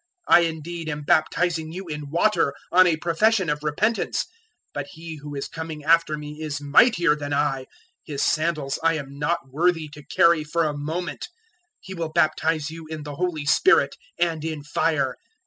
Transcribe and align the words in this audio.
003:011 0.31 0.35
I 0.35 0.39
indeed 0.39 0.89
am 0.89 1.03
baptizing 1.03 1.71
you 1.71 1.87
in 1.87 2.09
water 2.09 2.55
on 2.71 2.87
a 2.87 2.97
profession 2.97 3.51
of 3.51 3.61
repentance; 3.61 4.25
but 4.73 4.87
He 4.93 5.17
who 5.17 5.35
is 5.35 5.47
coming 5.47 5.83
after 5.83 6.17
me 6.17 6.41
is 6.41 6.59
mightier 6.59 7.15
than 7.15 7.33
I: 7.35 7.67
His 8.03 8.23
sandals 8.23 8.79
I 8.83 8.95
am 8.95 9.19
not 9.19 9.49
worthy 9.51 9.87
to 9.89 10.03
carry 10.03 10.43
for 10.43 10.63
a 10.63 10.75
moment; 10.75 11.29
He 11.79 11.93
will 11.93 12.09
baptize 12.09 12.71
you 12.71 12.87
in 12.87 13.03
the 13.03 13.13
Holy 13.17 13.45
Spirit 13.45 13.95
and 14.19 14.43
in 14.43 14.63
fire. 14.63 15.17